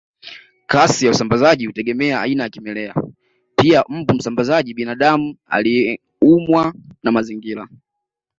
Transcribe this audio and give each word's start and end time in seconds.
Kasi 0.67 1.05
ya 1.05 1.11
usambazaji 1.11 1.65
hutegemea 1.65 2.21
aina 2.21 2.43
ya 2.43 2.49
kimelea 2.49 2.95
pia 3.57 3.83
mbu 3.89 4.13
msambazaji 4.13 4.73
binadamu 4.73 5.35
anayeumwa 5.47 6.73
na 7.03 7.11
mazingira 7.11 7.67